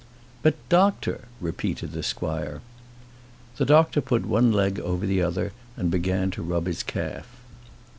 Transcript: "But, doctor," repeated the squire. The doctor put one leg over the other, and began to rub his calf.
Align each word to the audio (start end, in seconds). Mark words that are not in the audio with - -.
"But, 0.41 0.55
doctor," 0.67 1.25
repeated 1.39 1.91
the 1.91 2.01
squire. 2.01 2.61
The 3.57 3.65
doctor 3.67 4.01
put 4.01 4.25
one 4.25 4.51
leg 4.51 4.79
over 4.79 5.05
the 5.05 5.21
other, 5.21 5.51
and 5.77 5.91
began 5.91 6.31
to 6.31 6.41
rub 6.41 6.65
his 6.65 6.81
calf. 6.81 7.27